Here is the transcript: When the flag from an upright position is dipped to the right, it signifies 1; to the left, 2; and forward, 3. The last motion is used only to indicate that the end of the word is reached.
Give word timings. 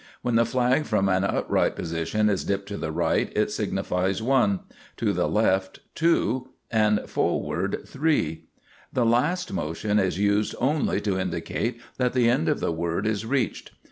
When 0.23 0.35
the 0.35 0.47
flag 0.47 0.85
from 0.85 1.07
an 1.09 1.23
upright 1.23 1.75
position 1.75 2.27
is 2.27 2.43
dipped 2.43 2.67
to 2.69 2.77
the 2.77 2.91
right, 2.91 3.31
it 3.35 3.51
signifies 3.51 4.19
1; 4.19 4.61
to 4.97 5.13
the 5.13 5.27
left, 5.27 5.81
2; 5.93 6.49
and 6.71 7.07
forward, 7.07 7.83
3. 7.85 8.45
The 8.91 9.05
last 9.05 9.53
motion 9.53 9.99
is 9.99 10.17
used 10.17 10.55
only 10.59 11.01
to 11.01 11.19
indicate 11.19 11.79
that 11.99 12.13
the 12.13 12.27
end 12.27 12.49
of 12.49 12.59
the 12.61 12.71
word 12.71 13.05
is 13.05 13.27
reached. 13.27 13.73